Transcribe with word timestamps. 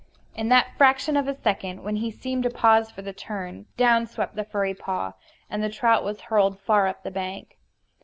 In 0.33 0.49
that 0.49 0.75
fraction 0.79 1.15
of 1.15 1.27
a 1.27 1.35
second 1.43 1.83
when 1.83 1.97
he 1.97 2.09
seemed 2.09 2.41
to 2.41 2.49
pause 2.49 2.89
for 2.89 3.03
the 3.03 3.13
turn, 3.13 3.67
down 3.77 4.07
swept 4.07 4.35
the 4.35 4.43
furry 4.43 4.73
paw; 4.73 5.13
and 5.47 5.61
the 5.61 5.69
trout 5.69 6.03
was 6.03 6.21
hurled 6.21 6.59
far 6.59 6.87
up 6.87 7.03
the 7.03 7.11
bank. 7.11 7.59